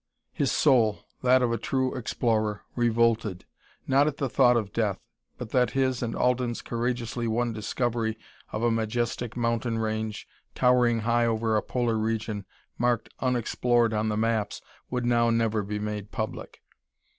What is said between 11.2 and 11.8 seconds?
over a